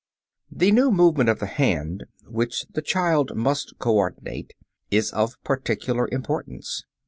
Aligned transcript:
]The 0.61 0.71
new 0.71 0.89
movement 0.89 1.29
of 1.29 1.37
the 1.37 1.45
hand 1.45 2.05
which 2.25 2.65
the 2.73 2.81
child 2.81 3.35
must 3.35 3.77
coordinate 3.77 4.55
is 4.89 5.11
of 5.11 5.35
particular 5.43 6.09
importance. 6.11 6.85